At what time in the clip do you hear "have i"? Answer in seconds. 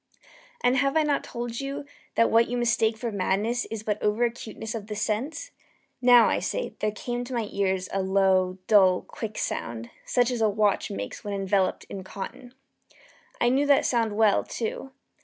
0.77-1.03